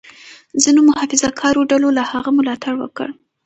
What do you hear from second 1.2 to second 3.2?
کارو ډلو له هغه ملاتړ وکړ.